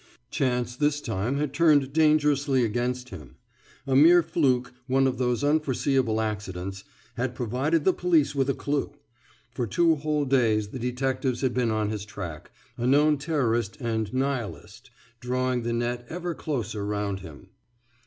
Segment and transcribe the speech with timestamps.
[0.31, 3.35] Chance this time had turned dangerously against him.
[3.85, 6.83] A mere fluke, one of those unforeseeable accidents,
[7.17, 8.93] had provided the police with a clue;
[9.51, 14.11] for two whole days the detectives had been on his track, a known terrorist and
[14.11, 17.49] nihilist, drawing the net ever closer round him.